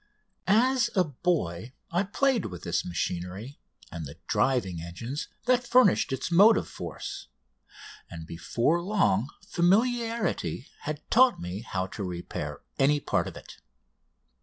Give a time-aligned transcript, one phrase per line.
[0.47, 3.59] As a boy I played with this machinery
[3.91, 7.27] and the driving engines that furnished its motive force,
[8.09, 13.57] and before long familiarity had taught me how to repair any part of it.